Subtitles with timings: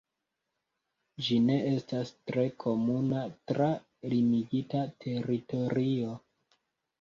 [1.25, 3.69] Ĝi ne estas tre komuna tra
[4.15, 6.17] limigita teritorio.